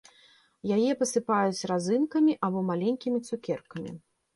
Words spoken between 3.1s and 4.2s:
цукеркамі.